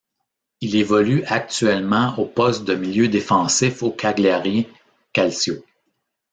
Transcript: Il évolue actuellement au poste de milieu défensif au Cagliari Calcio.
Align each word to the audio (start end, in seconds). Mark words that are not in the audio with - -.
Il 0.61 0.75
évolue 0.77 1.23
actuellement 1.25 2.17
au 2.17 2.25
poste 2.25 2.63
de 2.63 2.73
milieu 2.73 3.07
défensif 3.07 3.83
au 3.83 3.91
Cagliari 3.91 4.67
Calcio. 5.13 5.63